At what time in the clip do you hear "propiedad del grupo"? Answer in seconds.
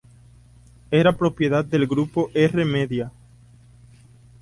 1.15-2.31